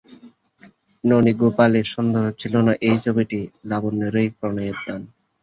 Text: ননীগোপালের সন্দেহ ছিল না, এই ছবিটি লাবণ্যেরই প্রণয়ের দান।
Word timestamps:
ননীগোপালের 1.03 1.85
সন্দেহ 1.93 2.23
ছিল 2.41 2.53
না, 2.67 2.73
এই 2.87 2.97
ছবিটি 3.05 3.39
লাবণ্যেরই 3.69 4.27
প্রণয়ের 4.37 4.77
দান। 4.85 5.01